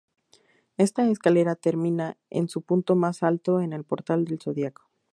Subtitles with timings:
[0.77, 4.89] Esta escalera termina, en su punto más alto, en el Portal del Zodiaco.